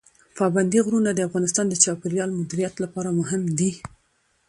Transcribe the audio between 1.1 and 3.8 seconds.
د افغانستان د چاپیریال مدیریت لپاره مهم دي.